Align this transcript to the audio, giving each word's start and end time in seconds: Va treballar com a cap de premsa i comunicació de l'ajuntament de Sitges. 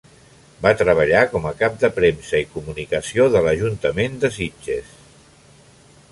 Va 0.65 0.69
treballar 0.77 1.19
com 1.33 1.43
a 1.49 1.51
cap 1.59 1.75
de 1.83 1.91
premsa 1.97 2.41
i 2.45 2.47
comunicació 2.55 3.27
de 3.35 3.43
l'ajuntament 3.47 4.17
de 4.23 4.31
Sitges. 4.39 4.97